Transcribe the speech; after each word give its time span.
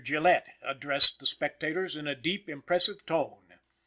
Gillette 0.03 0.49
addressed 0.63 1.19
the 1.19 1.27
spectators 1.27 1.95
in 1.95 2.07
a 2.07 2.15
deep 2.15 2.49
impressive 2.49 3.05
tone. 3.05 3.53